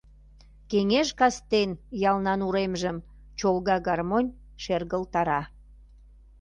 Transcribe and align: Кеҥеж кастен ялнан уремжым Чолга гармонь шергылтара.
Кеҥеж 0.69 1.09
кастен 1.19 1.69
ялнан 2.11 2.39
уремжым 2.47 2.97
Чолга 3.39 3.77
гармонь 3.87 4.29
шергылтара. 4.63 5.41